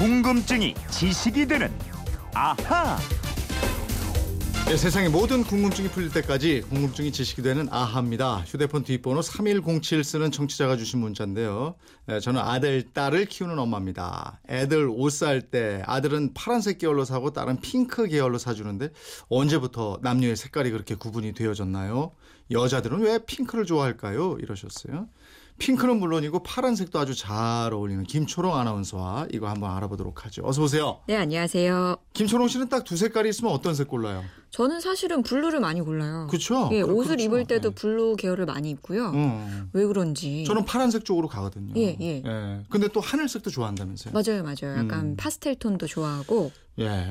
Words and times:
궁금증이 0.00 0.72
지식이 0.90 1.46
되는 1.46 1.70
아하. 2.32 2.96
네, 4.64 4.74
세상의 4.74 5.10
모든 5.10 5.44
궁금증이 5.44 5.88
풀릴 5.90 6.10
때까지 6.10 6.62
궁금증이 6.70 7.12
지식이 7.12 7.42
되는 7.42 7.68
아하입니다. 7.70 8.38
휴대폰 8.46 8.82
뒷번호 8.82 9.20
3107 9.20 10.02
쓰는 10.02 10.30
청취자가 10.30 10.78
주신 10.78 11.00
문자인데요. 11.00 11.74
네, 12.06 12.18
저는 12.18 12.40
아들, 12.40 12.90
딸을 12.94 13.26
키우는 13.26 13.58
엄마입니다. 13.58 14.40
애들 14.48 14.88
옷 14.88 15.12
살 15.12 15.42
때 15.42 15.82
아들은 15.84 16.32
파란색 16.32 16.78
계열로 16.78 17.04
사고 17.04 17.34
딸은 17.34 17.60
핑크 17.60 18.06
계열로 18.06 18.38
사주는데 18.38 18.88
언제부터 19.28 19.98
남녀의 20.00 20.34
색깔이 20.34 20.70
그렇게 20.70 20.94
구분이 20.94 21.34
되어졌나요? 21.34 22.12
여자들은 22.50 23.00
왜 23.00 23.18
핑크를 23.18 23.66
좋아할까요? 23.66 24.38
이러셨어요. 24.40 25.08
핑크는 25.60 25.98
물론이고 26.00 26.42
파란색도 26.42 26.98
아주 26.98 27.14
잘 27.14 27.72
어울리는 27.74 28.02
김초롱 28.04 28.56
아나운서와 28.56 29.26
이거 29.30 29.46
한번 29.48 29.70
알아보도록 29.76 30.24
하죠. 30.24 30.42
어서 30.44 30.62
오세요. 30.62 31.00
네, 31.06 31.16
안녕하세요. 31.16 31.96
김초롱 32.14 32.48
씨는 32.48 32.68
딱 32.70 32.80
두 32.84 32.96
색깔이 32.96 33.28
있으면 33.28 33.52
어떤 33.52 33.74
색 33.74 33.86
골라요? 33.86 34.24
저는 34.50 34.80
사실은 34.80 35.22
블루를 35.22 35.60
많이 35.60 35.82
골라요. 35.82 36.26
그렇죠. 36.30 36.70
예, 36.72 36.80
옷을 36.80 37.08
그렇죠. 37.16 37.24
입을 37.24 37.44
때도 37.44 37.68
예. 37.68 37.74
블루 37.74 38.16
계열을 38.16 38.46
많이 38.46 38.70
입고요. 38.70 39.12
어. 39.14 39.48
왜 39.74 39.84
그런지. 39.84 40.44
저는 40.44 40.64
파란색 40.64 41.04
쪽으로 41.04 41.28
가거든요. 41.28 41.74
예, 41.76 41.94
예. 42.00 42.22
근데 42.70 42.88
또 42.88 43.00
하늘색도 43.00 43.50
좋아한다면서요? 43.50 44.14
맞아요, 44.14 44.42
맞아요. 44.42 44.78
약간 44.78 45.00
음. 45.10 45.16
파스텔 45.16 45.56
톤도 45.56 45.86
좋아하고 45.86 46.50
예. 46.78 47.06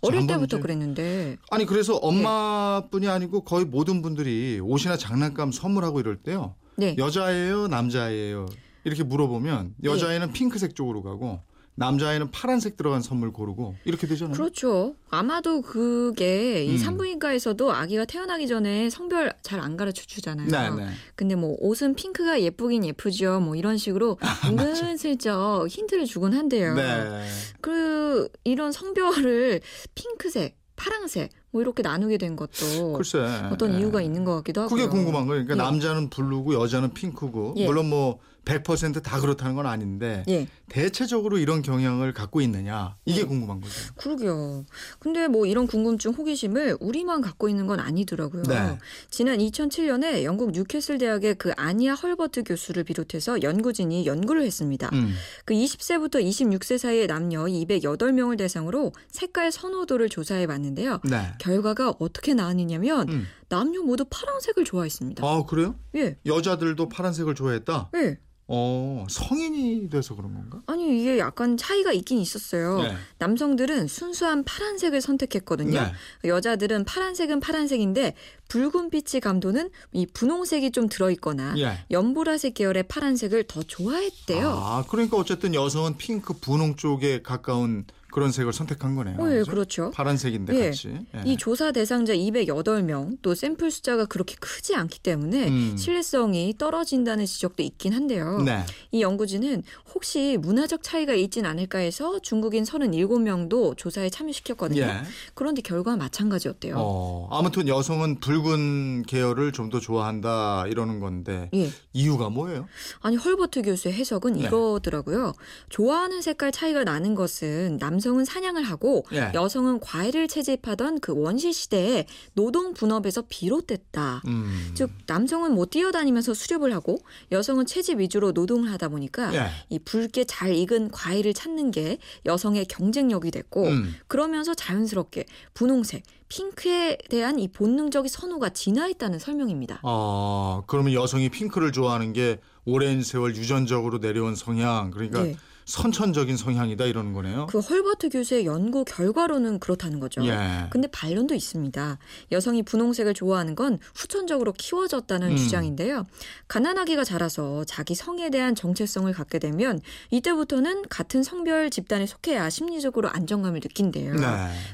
어릴 0.00 0.26
때부터 0.26 0.56
이제- 0.56 0.58
그랬는데 0.60 1.36
아니 1.52 1.64
그래서 1.64 1.94
엄마뿐이 1.94 3.06
아니고 3.06 3.44
거의 3.44 3.64
모든 3.64 4.02
분들이 4.02 4.58
옷이나 4.60 4.96
장난감 4.96 5.52
선물하고 5.52 6.00
이럴 6.00 6.16
때요. 6.16 6.56
네. 6.82 6.96
여자예요, 6.98 7.68
남자예요. 7.68 8.46
이렇게 8.84 9.04
물어보면 9.04 9.76
여자애는 9.84 10.32
핑크색 10.32 10.74
쪽으로 10.74 11.02
가고 11.02 11.40
남자애는 11.74 12.30
파란색 12.30 12.76
들어간 12.76 13.00
선물 13.00 13.32
고르고 13.32 13.76
이렇게 13.84 14.06
되잖아요. 14.06 14.34
그렇죠. 14.36 14.94
아마도 15.08 15.62
그게 15.62 16.64
이 16.64 16.72
음. 16.72 16.76
산부인과에서도 16.76 17.72
아기가 17.72 18.04
태어나기 18.04 18.46
전에 18.46 18.90
성별 18.90 19.32
잘 19.42 19.60
안 19.62 19.76
가르쳐 19.76 20.02
주잖아요. 20.04 20.48
네, 20.48 20.84
네. 20.84 20.90
근데 21.14 21.34
뭐 21.34 21.56
옷은 21.60 21.94
핑크가 21.94 22.42
예쁘긴 22.42 22.84
예쁘죠. 22.84 23.40
뭐 23.40 23.54
이런 23.54 23.76
식으로 23.78 24.18
은근슬쩍 24.44 25.68
힌트를 25.68 26.04
주곤 26.04 26.34
한대요. 26.34 26.72
아, 26.72 26.74
네. 26.74 27.24
그 27.60 28.28
이런 28.44 28.72
성별을 28.72 29.60
핑크색, 29.94 30.58
파랑색 30.76 31.30
뭐 31.50 31.60
이렇게 31.62 31.82
나누게 31.82 32.18
된 32.18 32.36
것도 32.36 32.94
글쎄. 32.94 33.18
어떤 33.50 33.74
예. 33.74 33.78
이유가 33.78 34.00
있는 34.00 34.24
것 34.24 34.34
같기도 34.36 34.62
하고요. 34.62 34.76
그게 34.76 34.88
궁금한 34.88 35.26
거예요. 35.26 35.44
그러니까 35.44 35.64
예. 35.64 35.70
남자는 35.70 36.10
블루고 36.10 36.54
여자는 36.54 36.94
핑크고 36.94 37.54
예. 37.58 37.66
물론 37.66 37.90
뭐 37.90 38.18
100%다 38.44 39.20
그렇다는 39.20 39.54
건 39.54 39.66
아닌데 39.66 40.24
예, 40.28 40.48
대체적으로 40.68 41.38
이런 41.38 41.62
경향을 41.62 42.12
갖고 42.12 42.40
있느냐 42.40 42.96
이게 43.04 43.20
예. 43.20 43.24
궁금한 43.24 43.60
거죠. 43.60 43.72
그러게요. 43.96 44.64
근데 44.98 45.28
뭐 45.28 45.46
이런 45.46 45.66
궁금증, 45.66 46.12
호기심을 46.12 46.78
우리만 46.80 47.20
갖고 47.20 47.48
있는 47.48 47.66
건 47.66 47.78
아니더라고요. 47.78 48.42
네. 48.44 48.78
지난 49.10 49.38
2007년에 49.38 50.24
영국 50.24 50.52
뉴캐슬 50.52 50.98
대학의 50.98 51.36
그 51.36 51.52
아니아 51.56 51.94
헐버트 51.94 52.42
교수를 52.44 52.84
비롯해서 52.84 53.42
연구진이 53.42 54.06
연구를 54.06 54.42
했습니다. 54.42 54.90
음. 54.92 55.14
그 55.44 55.54
20세부터 55.54 56.24
26세 56.24 56.78
사이의 56.78 57.06
남녀 57.06 57.44
208명을 57.44 58.38
대상으로 58.38 58.92
색깔 59.08 59.52
선호도를 59.52 60.08
조사해 60.08 60.46
봤는데요. 60.46 61.00
네. 61.04 61.32
결과가 61.38 61.94
어떻게 61.98 62.34
나왔느냐면 62.34 63.08
음. 63.08 63.26
남녀 63.48 63.82
모두 63.82 64.04
파란색을 64.08 64.64
좋아했습니다. 64.64 65.24
아 65.26 65.44
그래요? 65.44 65.76
예, 65.94 66.16
여자들도 66.24 66.88
파란색을 66.88 67.34
좋아했다. 67.34 67.90
예. 67.96 68.18
어 68.48 69.06
성인이 69.08 69.88
돼서 69.88 70.16
그런 70.16 70.34
건가? 70.34 70.60
아니 70.66 71.00
이게 71.00 71.18
약간 71.18 71.56
차이가 71.56 71.92
있긴 71.92 72.18
있었어요. 72.18 72.82
네. 72.82 72.94
남성들은 73.18 73.86
순수한 73.86 74.44
파란색을 74.44 75.00
선택했거든요. 75.00 75.80
네. 75.80 75.92
여자들은 76.28 76.84
파란색은 76.84 77.40
파란색인데 77.40 78.14
붉은빛의 78.48 79.20
감도는 79.20 79.70
이 79.92 80.06
분홍색이 80.06 80.72
좀 80.72 80.88
들어있거나 80.88 81.54
예. 81.58 81.78
연보라색 81.90 82.54
계열의 82.54 82.84
파란색을 82.88 83.44
더 83.44 83.62
좋아했대요. 83.62 84.50
아 84.50 84.84
그러니까 84.88 85.16
어쨌든 85.16 85.54
여성은 85.54 85.96
핑크 85.96 86.34
분홍 86.34 86.76
쪽에 86.76 87.22
가까운 87.22 87.84
그런 88.12 88.30
색을 88.30 88.52
선택한 88.52 88.94
거네요. 88.94 89.16
어, 89.18 89.28
예? 89.32 89.42
그렇죠. 89.42 89.90
파란색인데 89.90 90.54
예. 90.56 90.66
같이. 90.66 90.88
예. 91.16 91.22
이 91.24 91.36
조사 91.36 91.72
대상자 91.72 92.14
208명 92.14 93.18
또 93.22 93.34
샘플 93.34 93.72
숫자가 93.72 94.04
그렇게 94.04 94.36
크지 94.38 94.76
않기 94.76 95.00
때문에 95.00 95.48
음. 95.48 95.76
신뢰성이 95.76 96.54
떨어진다는 96.56 97.26
지적도 97.26 97.64
있긴 97.64 97.92
한데요. 97.94 98.40
네. 98.42 98.64
이 98.92 99.02
연구진은 99.02 99.64
혹시 99.94 100.38
문화적 100.40 100.84
차이가 100.84 101.14
있진 101.14 101.44
않을까 101.44 101.78
해서 101.78 102.20
중국인 102.20 102.62
37명도 102.64 103.76
조사에 103.76 104.10
참여시켰거든요. 104.10 104.82
예. 104.82 105.02
그런데 105.34 105.60
결과는 105.62 105.98
마찬가지였대요. 105.98 106.76
어 106.78 107.28
아무튼 107.32 107.66
여성은 107.66 108.20
붉은 108.20 109.02
계열을 109.06 109.50
좀 109.50 109.72
더 109.72 109.80
좋아한다 109.80 110.66
이러는 110.68 111.00
건데 111.00 111.48
예. 111.54 111.70
이유가 111.94 112.28
뭐예요? 112.28 112.68
아니 113.00 113.16
헐버트 113.16 113.62
교수의 113.62 113.94
해석은 113.94 114.34
네. 114.34 114.40
이거더라고요. 114.44 115.32
좋아하는 115.70 116.20
색깔 116.20 116.52
차이가 116.52 116.84
나는 116.84 117.14
것은 117.14 117.78
남 117.78 117.98
성은 118.02 118.26
사냥을 118.26 118.64
하고 118.64 119.06
예. 119.12 119.32
여성은 119.32 119.80
과일을 119.80 120.28
채집하던 120.28 121.00
그 121.00 121.14
원시 121.16 121.52
시대에 121.52 122.04
노동 122.34 122.74
분업에서 122.74 123.24
비롯됐다. 123.28 124.22
음. 124.26 124.72
즉 124.74 124.90
남성은 125.06 125.54
뭐 125.54 125.64
뛰어다니면서 125.64 126.34
수렵을 126.34 126.74
하고 126.74 126.98
여성은 127.30 127.64
채집 127.64 128.00
위주로 128.00 128.32
노동을 128.32 128.70
하다 128.72 128.88
보니까 128.88 129.34
예. 129.34 129.46
이 129.70 129.78
붉게 129.78 130.24
잘 130.24 130.54
익은 130.54 130.90
과일을 130.90 131.32
찾는 131.32 131.70
게 131.70 131.96
여성의 132.26 132.66
경쟁력이 132.66 133.30
됐고 133.30 133.68
음. 133.68 133.94
그러면서 134.06 134.52
자연스럽게 134.52 135.24
분홍색, 135.54 136.02
핑크에 136.28 136.98
대한 137.08 137.38
이 137.38 137.48
본능적인 137.48 138.08
선호가 138.08 138.50
진화했다는 138.50 139.18
설명입니다. 139.18 139.80
아 139.82 140.62
그러면 140.66 140.92
여성이 140.92 141.28
핑크를 141.28 141.72
좋아하는 141.72 142.12
게 142.12 142.40
오랜 142.64 143.02
세월 143.02 143.36
유전적으로 143.36 143.98
내려온 143.98 144.34
성향 144.34 144.90
그러니까 144.90 145.26
예. 145.26 145.36
선천적인 145.64 146.36
성향이다 146.36 146.84
이러는 146.86 147.12
거네요. 147.12 147.46
그 147.46 147.60
헐버트 147.60 148.08
교수의 148.10 148.46
연구 148.46 148.84
결과로는 148.84 149.58
그렇다는 149.58 150.00
거죠. 150.00 150.24
예. 150.26 150.66
근데 150.70 150.88
반론도 150.88 151.34
있습니다. 151.34 151.98
여성이 152.32 152.62
분홍색을 152.62 153.14
좋아하는 153.14 153.54
건 153.54 153.78
후천적으로 153.94 154.52
키워졌다는 154.52 155.32
음. 155.32 155.36
주장인데요. 155.36 156.04
가난하기가 156.48 157.04
자라서 157.04 157.64
자기 157.64 157.94
성에 157.94 158.30
대한 158.30 158.54
정체성을 158.54 159.12
갖게 159.12 159.38
되면 159.38 159.80
이때부터는 160.10 160.82
같은 160.88 161.22
성별 161.22 161.70
집단에 161.70 162.06
속해야 162.06 162.50
심리적으로 162.50 163.08
안정감을 163.10 163.60
느낀대요. 163.60 164.14
네. 164.14 164.26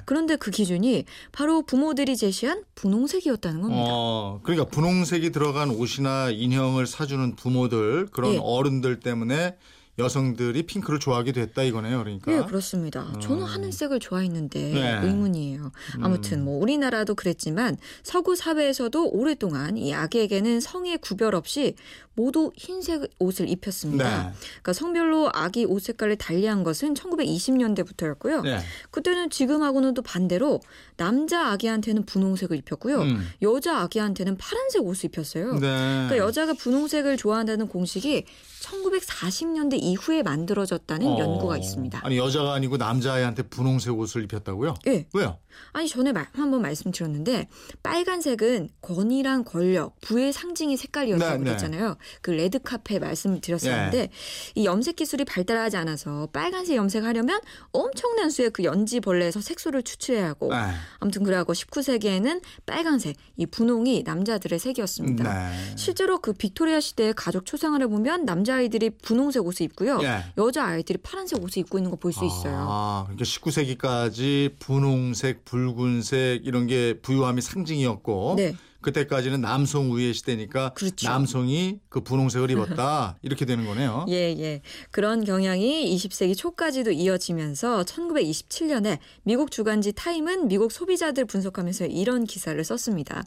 그런데 0.04 0.36
그 0.36 0.50
기준이 0.50 1.04
바로 1.32 1.62
부모들이 1.62 2.16
제시한 2.16 2.64
분홍색이었다는 2.74 3.60
겁니다. 3.60 3.84
어, 3.88 4.40
그러니까 4.42 4.68
분홍색이 4.68 5.32
들어간 5.32 5.70
옷이나 5.70 6.30
인형을 6.30 6.86
사주는 6.86 7.36
부모들 7.36 8.06
그런 8.12 8.34
예. 8.34 8.38
어른들 8.42 9.00
때문에 9.00 9.56
여성들이 9.98 10.64
핑크를 10.64 11.00
좋아하게 11.00 11.32
됐다 11.32 11.62
이거네요. 11.64 11.98
그러니까. 11.98 12.30
네, 12.30 12.44
그렇습니다. 12.44 13.12
저는 13.20 13.42
어. 13.42 13.46
하늘색을 13.46 13.98
좋아했는데 13.98 14.72
네. 14.72 15.00
의문이에요. 15.06 15.72
음. 15.96 16.04
아무튼 16.04 16.44
뭐 16.44 16.60
우리나라도 16.60 17.14
그랬지만 17.14 17.76
서구 18.02 18.36
사회에서도 18.36 19.10
오랫동안 19.10 19.76
이 19.76 19.94
아기에게는 19.94 20.60
성의 20.60 20.98
구별 20.98 21.34
없이 21.34 21.74
모두 22.18 22.50
흰색 22.56 23.08
옷을 23.20 23.48
입혔습니다. 23.48 24.04
네. 24.04 24.32
그러니까 24.40 24.72
성별로 24.72 25.30
아기 25.32 25.64
옷 25.64 25.80
색깔을 25.80 26.16
달리한 26.16 26.64
것은 26.64 26.94
1920년대부터였고요. 26.94 28.42
네. 28.42 28.58
그때는 28.90 29.30
지금하고는 29.30 29.94
또 29.94 30.02
반대로 30.02 30.60
남자 30.96 31.46
아기한테는 31.52 32.06
분홍색을 32.06 32.56
입혔고요. 32.56 33.02
음. 33.02 33.28
여자 33.42 33.78
아기한테는 33.78 34.36
파란색 34.36 34.82
옷을 34.82 35.06
입혔어요. 35.06 35.54
네. 35.54 35.60
그러니까 35.60 36.18
여자가 36.18 36.54
분홍색을 36.54 37.16
좋아한다는 37.16 37.68
공식이 37.68 38.24
1940년대 38.62 39.80
이후에 39.90 40.22
만들어졌다는 40.22 41.06
어. 41.06 41.18
연구가 41.18 41.56
있습니다. 41.56 42.00
아니 42.02 42.18
여자가 42.18 42.54
아니고 42.54 42.76
남자애한테 42.76 43.44
분홍색 43.44 43.98
옷을 43.98 44.24
입혔다고요? 44.24 44.74
예. 44.86 45.06
왜요? 45.14 45.38
아니 45.72 45.88
전에 45.88 46.12
말, 46.12 46.26
한번 46.32 46.62
말씀드렸는데 46.62 47.48
빨간색은 47.82 48.68
권위랑 48.80 49.44
권력, 49.44 50.00
부의 50.00 50.32
상징이 50.32 50.76
색깔이었다고 50.76 51.32
네, 51.32 51.38
네. 51.38 51.44
그랬잖아요. 51.44 51.96
그 52.22 52.30
레드 52.30 52.58
카펫 52.58 52.98
말씀드렸었는데 52.98 54.10
이 54.54 54.64
염색 54.64 54.96
기술이 54.96 55.24
발달하지 55.24 55.76
않아서 55.76 56.28
빨간색 56.32 56.76
염색하려면 56.76 57.40
엄청난 57.72 58.30
수의 58.30 58.50
그 58.50 58.64
연지 58.64 59.00
벌레에서 59.00 59.40
색소를 59.40 59.82
추출해야 59.82 60.28
하고 60.28 60.50
네. 60.50 60.56
아무튼 60.98 61.22
그래갖고 61.22 61.52
19세기에는 61.52 62.42
빨간색 62.66 63.16
이 63.36 63.46
분홍이 63.46 64.02
남자들의 64.04 64.58
색이었습니다. 64.58 65.24
네. 65.24 65.76
실제로 65.76 66.18
그 66.18 66.32
빅토리아 66.32 66.80
시대의 66.80 67.14
가족 67.14 67.46
초상화를 67.46 67.88
보면 67.88 68.24
남자아이들이 68.24 68.90
분홍색 68.90 69.44
옷을 69.44 69.66
입고 69.66 69.77
요. 69.86 70.00
예. 70.02 70.24
여자 70.36 70.64
아이들이 70.66 70.98
파란색 70.98 71.42
옷을 71.42 71.60
입고 71.60 71.78
있는 71.78 71.90
거 71.90 71.96
볼 71.96 72.12
수 72.12 72.24
있어요. 72.24 72.66
아, 72.68 73.02
그러니까 73.06 73.24
19세기까지 73.24 74.58
분홍색, 74.58 75.44
붉은색 75.44 76.46
이런 76.46 76.66
게 76.66 76.98
부유함이 77.00 77.40
상징이었고 77.40 78.34
네. 78.36 78.54
그때까지는 78.80 79.40
남성 79.40 79.90
우위의 79.90 80.14
시대니까 80.14 80.72
그렇죠. 80.74 81.08
남성이 81.08 81.80
그 81.88 82.00
분홍색을 82.00 82.52
입었다 82.52 83.18
이렇게 83.22 83.44
되는 83.44 83.66
거네요. 83.66 84.06
예, 84.08 84.14
예. 84.38 84.62
그런 84.92 85.24
경향이 85.24 85.92
20세기 85.96 86.36
초까지도 86.36 86.92
이어지면서 86.92 87.82
1927년에 87.82 88.98
미국 89.24 89.50
주간지 89.50 89.92
타임은 89.92 90.46
미국 90.46 90.70
소비자들 90.70 91.24
분석하면서 91.24 91.86
이런 91.86 92.22
기사를 92.22 92.62
썼습니다. 92.62 93.24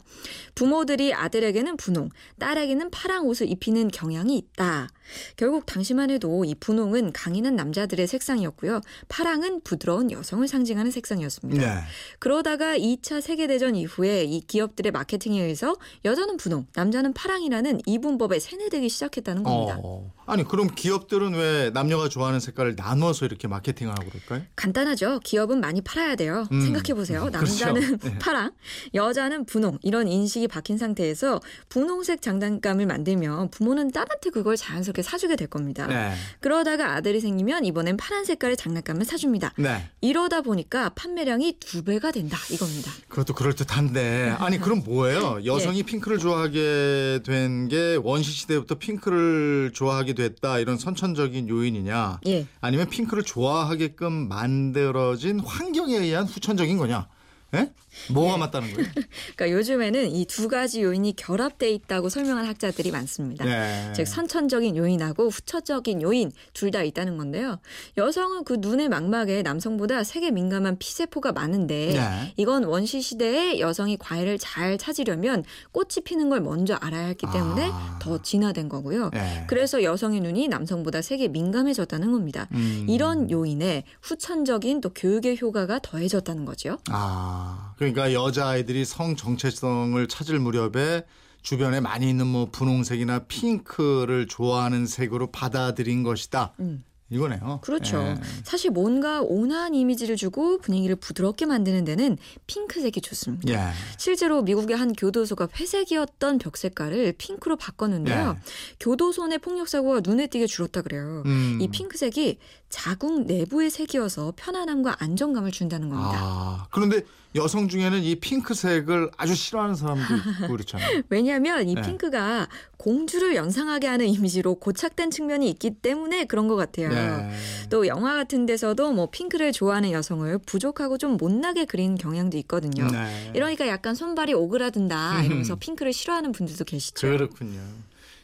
부모들이 0.54 1.12
아들에게는 1.12 1.76
분홍, 1.76 2.08
딸에게는 2.38 2.90
파랑 2.90 3.26
옷을 3.26 3.50
입히는 3.50 3.88
경향이 3.88 4.36
있다. 4.38 4.88
결국 5.36 5.66
당시만 5.66 6.10
해도 6.10 6.44
이 6.44 6.54
분홍은 6.54 7.12
강인한 7.12 7.56
남자들의 7.56 8.06
색상이었고요. 8.06 8.80
파랑은 9.08 9.62
부드러운 9.62 10.10
여성을 10.10 10.46
상징하는 10.46 10.90
색상이었습니다. 10.90 11.74
네. 11.74 11.80
그러다가 12.18 12.76
2차 12.76 13.20
세계대전 13.20 13.74
이후에 13.74 14.24
이 14.24 14.40
기업들의 14.46 14.92
마케팅에 14.92 15.40
의해서 15.40 15.76
여자는 16.04 16.36
분홍, 16.36 16.66
남자는 16.74 17.12
파랑이라는 17.14 17.80
이분법에 17.86 18.38
세뇌되기 18.38 18.88
시작했다는 18.88 19.42
겁니다. 19.42 19.78
어. 19.82 20.12
아니 20.26 20.44
그럼 20.44 20.68
기업들은 20.74 21.34
왜 21.34 21.70
남녀가 21.70 22.08
좋아하는 22.08 22.38
색깔을 22.40 22.74
나눠서 22.76 23.26
이렇게 23.26 23.48
마케팅하고 23.48 24.08
그럴까요? 24.08 24.42
간단하죠. 24.56 25.20
기업은 25.24 25.60
많이 25.60 25.80
팔아야 25.80 26.16
돼요. 26.16 26.46
음. 26.52 26.60
생각해 26.60 26.94
보세요. 26.94 27.26
그렇죠. 27.26 27.38
남자는 27.38 27.98
네. 27.98 28.18
파랑, 28.20 28.52
여자는 28.94 29.46
분홍 29.46 29.78
이런 29.82 30.08
인식이 30.08 30.48
박힌 30.48 30.78
상태에서 30.78 31.40
분홍색 31.68 32.22
장난감을 32.22 32.86
만들면 32.86 33.50
부모는 33.50 33.90
딸한테 33.90 34.30
그걸 34.30 34.56
자연스럽게 34.56 34.91
사주게 35.00 35.36
될 35.36 35.48
겁니다. 35.48 35.86
네. 35.86 36.12
그러다가 36.40 36.92
아들이 36.94 37.20
생기면 37.20 37.64
이번엔 37.64 37.96
파란 37.96 38.26
색깔의 38.26 38.58
장난감을 38.58 39.06
사줍니다. 39.06 39.54
네. 39.56 39.88
이러다 40.02 40.42
보니까 40.42 40.90
판매량이 40.90 41.56
두 41.60 41.82
배가 41.84 42.10
된다 42.10 42.36
이겁니다. 42.50 42.90
그것도 43.08 43.32
그럴 43.34 43.54
듯한데 43.54 44.34
아니 44.38 44.58
그럼 44.58 44.82
뭐예요? 44.84 45.38
예. 45.42 45.46
여성이 45.46 45.82
핑크를 45.84 46.18
좋아하게 46.18 47.20
된 47.24 47.62
게 47.70 47.96
원시 48.02 48.32
시대부터 48.32 48.74
핑크를 48.74 49.70
좋아하게 49.72 50.14
됐다 50.14 50.58
이런 50.58 50.76
선천적인 50.78 51.48
요인이냐? 51.48 52.20
예. 52.26 52.46
아니면 52.60 52.88
핑크를 52.88 53.22
좋아하게끔 53.22 54.28
만들어진 54.28 55.38
환경에 55.40 55.96
의한 55.96 56.24
후천적인 56.24 56.76
거냐? 56.78 57.06
예? 57.54 57.70
뭐가 58.10 58.38
맞다는 58.38 58.72
거예요? 58.72 58.88
그러니까 59.36 59.50
요즘에는 59.58 60.10
이 60.10 60.24
두 60.24 60.48
가지 60.48 60.82
요인이 60.82 61.14
결합돼 61.16 61.70
있다고 61.70 62.08
설명한 62.08 62.46
학자들이 62.46 62.90
많습니다. 62.90 63.44
네. 63.44 63.92
즉 63.94 64.06
선천적인 64.06 64.76
요인하고 64.76 65.28
후천적인 65.28 66.00
요인 66.00 66.32
둘 66.54 66.70
다 66.72 66.82
있다는 66.82 67.18
건데요. 67.18 67.58
여성은 67.98 68.44
그 68.44 68.56
눈의 68.58 68.88
망막에 68.88 69.42
남성보다 69.42 70.04
색에 70.04 70.30
민감한 70.30 70.78
피세포가 70.78 71.32
많은데 71.32 71.92
네. 71.92 72.32
이건 72.38 72.64
원시 72.64 73.02
시대에 73.02 73.60
여성이 73.60 73.98
과일을 73.98 74.38
잘 74.38 74.78
찾으려면 74.78 75.44
꽃이 75.72 75.96
피는 76.04 76.30
걸 76.30 76.40
먼저 76.40 76.74
알아야 76.76 77.08
했기 77.08 77.26
때문에 77.30 77.68
아. 77.70 77.98
더 78.00 78.22
진화된 78.22 78.70
거고요. 78.70 79.10
네. 79.12 79.44
그래서 79.48 79.82
여성의 79.82 80.20
눈이 80.20 80.48
남성보다 80.48 81.02
색에 81.02 81.28
민감해졌다는 81.28 82.10
겁니다. 82.10 82.48
음. 82.52 82.86
이런 82.88 83.30
요인에 83.30 83.84
후천적인 84.00 84.80
또 84.80 84.88
교육의 84.94 85.38
효과가 85.42 85.80
더해졌다는 85.82 86.46
거죠. 86.46 86.78
아, 86.88 87.41
그러니까 87.76 88.12
여자아이들이 88.12 88.84
성 88.84 89.16
정체성을 89.16 90.06
찾을 90.08 90.38
무렵에 90.38 91.04
주변에 91.42 91.80
많이 91.80 92.08
있는 92.08 92.26
뭐 92.26 92.48
분홍색이나 92.50 93.20
핑크를 93.26 94.28
좋아하는 94.28 94.86
색으로 94.86 95.32
받아들인 95.32 96.02
것이다. 96.02 96.54
음. 96.60 96.84
이거네요. 97.12 97.60
그렇죠. 97.62 97.98
예. 97.98 98.16
사실 98.42 98.70
뭔가 98.70 99.20
온화한 99.20 99.74
이미지를 99.74 100.16
주고 100.16 100.58
분위기를 100.58 100.96
부드럽게 100.96 101.44
만드는 101.44 101.84
데는 101.84 102.16
핑크색이 102.46 103.02
좋습니다. 103.02 103.52
예. 103.52 103.72
실제로 103.98 104.42
미국의 104.42 104.76
한 104.76 104.94
교도소가 104.94 105.48
회색이었던 105.54 106.38
벽 106.38 106.56
색깔을 106.56 107.12
핑크로 107.18 107.56
바꿨는데요. 107.56 108.32
네. 108.32 108.38
교도소 108.80 109.26
내 109.26 109.36
폭력 109.36 109.68
사고가 109.68 110.00
눈에 110.02 110.26
띄게 110.26 110.46
줄었다 110.46 110.80
그래요. 110.80 111.22
음. 111.26 111.58
이 111.60 111.68
핑크색이 111.68 112.38
자궁 112.72 113.26
내부의 113.26 113.70
색이어서 113.70 114.32
편안함과 114.34 114.96
안정감을 114.98 115.52
준다는 115.52 115.90
겁니다. 115.90 116.18
아, 116.18 116.66
그런데 116.70 117.02
여성 117.34 117.68
중에는 117.68 118.02
이 118.02 118.16
핑크색을 118.16 119.10
아주 119.16 119.34
싫어하는 119.34 119.74
사람도 119.74 120.02
있고 120.02 120.52
그렇잖아요. 120.52 121.02
왜냐하면 121.10 121.68
이 121.68 121.74
네. 121.74 121.82
핑크가 121.82 122.48
공주를 122.78 123.36
연상하게 123.36 123.86
하는 123.86 124.06
이미지로 124.08 124.54
고착된 124.54 125.10
측면이 125.10 125.50
있기 125.50 125.70
때문에 125.82 126.24
그런 126.24 126.48
것 126.48 126.56
같아요. 126.56 126.88
네. 126.88 127.30
또 127.68 127.86
영화 127.86 128.14
같은 128.14 128.46
데서도 128.46 128.92
뭐 128.92 129.10
핑크를 129.10 129.52
좋아하는 129.52 129.92
여성을 129.92 130.38
부족하고 130.38 130.96
좀 130.96 131.18
못나게 131.18 131.66
그리는 131.66 131.96
경향도 131.96 132.38
있거든요. 132.38 132.90
네. 132.90 133.32
이러니까 133.34 133.68
약간 133.68 133.94
손발이 133.94 134.32
오그라든다 134.32 135.24
이러면서 135.24 135.56
핑크를 135.60 135.92
싫어하는 135.92 136.32
분들도 136.32 136.64
계시죠. 136.64 137.06
그렇군요. 137.06 137.60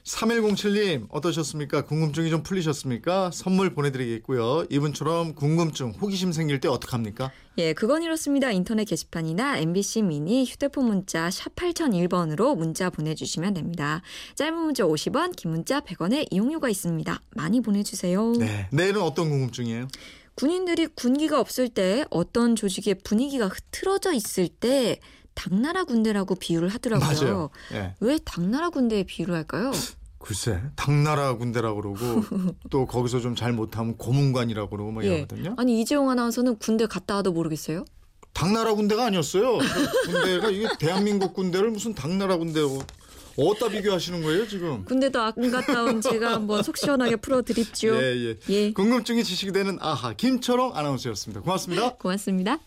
3107님 0.08 1.06
어떠셨습니까? 1.10 1.84
궁금증이 1.84 2.30
좀 2.30 2.42
풀리셨습니까? 2.42 3.30
선물 3.32 3.74
보내드리겠고요. 3.74 4.66
이분처럼 4.70 5.34
궁금증, 5.34 5.90
호기심 5.90 6.32
생길 6.32 6.60
때 6.60 6.68
어떡합니까? 6.68 7.30
예, 7.58 7.72
그건 7.74 8.02
이렇습니다. 8.02 8.50
인터넷 8.50 8.84
게시판이나 8.84 9.58
MBC 9.58 10.02
미니 10.02 10.44
휴대폰 10.44 10.86
문자 10.86 11.30
샵 11.30 11.54
8001번으로 11.54 12.56
문자 12.56 12.88
보내주시면 12.88 13.54
됩니다. 13.54 14.00
짧은 14.36 14.54
문자 14.54 14.84
50원, 14.84 15.36
긴 15.36 15.50
문자 15.50 15.80
100원의 15.80 16.28
이용료가 16.30 16.68
있습니다. 16.68 17.20
많이 17.34 17.60
보내주세요. 17.60 18.32
네. 18.32 18.68
내일은 18.72 19.02
어떤 19.02 19.28
궁금증이에요? 19.28 19.88
군인들이 20.34 20.86
군기가 20.86 21.40
없을 21.40 21.68
때 21.68 22.04
어떤 22.10 22.54
조직의 22.54 23.00
분위기가 23.02 23.48
흐트러져 23.48 24.12
있을 24.12 24.48
때 24.48 25.00
당나라 25.34 25.84
군대라고 25.84 26.34
비유를 26.34 26.68
하더라고요. 26.68 27.20
맞아요. 27.20 27.50
예. 27.72 27.94
왜 28.00 28.18
당나라 28.24 28.70
군대에 28.70 29.04
비유를 29.04 29.34
할까요? 29.34 29.70
글쎄, 30.18 30.60
당나라 30.76 31.36
군대라고 31.36 31.80
그러고 31.80 31.96
또 32.70 32.86
거기서 32.86 33.20
좀 33.20 33.34
잘 33.36 33.52
못하면 33.52 33.96
고문관이라고 33.96 34.68
그러고 34.70 34.90
뭐 34.90 35.04
예. 35.04 35.18
이러거든요. 35.18 35.54
아니 35.56 35.80
이재용 35.80 36.10
아나운서는 36.10 36.58
군대 36.58 36.86
갔다 36.86 37.14
와도 37.16 37.32
모르겠어요? 37.32 37.84
당나라 38.32 38.74
군대가 38.74 39.06
아니었어요. 39.06 39.58
그 39.58 40.10
군대가 40.12 40.50
이게 40.50 40.68
대한민국 40.78 41.34
군대를 41.34 41.70
무슨 41.70 41.94
당나라 41.94 42.36
군대고 42.36 42.82
어디다 43.36 43.68
비교하시는 43.68 44.22
거예요 44.22 44.48
지금? 44.48 44.84
군대도 44.84 45.20
안 45.20 45.32
갔다 45.52 45.84
온 45.84 46.00
제가 46.00 46.32
한번 46.32 46.62
속 46.64 46.76
시원하게 46.76 47.16
풀어드립죠. 47.16 47.94
예, 48.02 48.16
예. 48.16 48.36
예. 48.48 48.72
궁금증이 48.72 49.22
지식이 49.22 49.52
되는 49.52 49.78
아하 49.80 50.12
김철ong 50.14 50.76
아나운서였습니다. 50.76 51.42
고맙습니다. 51.42 51.94
고맙습니다. 51.94 52.58